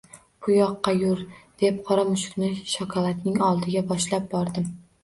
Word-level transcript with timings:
Bu 0.45 0.53
yoqqa 0.53 0.93
yur, 1.01 1.21
deb 1.65 1.77
qora 1.91 2.07
mushukni 2.09 2.51
shokoladning 2.75 3.41
oldiga 3.53 3.89
boshlab 3.95 4.29
bordim 4.37 4.77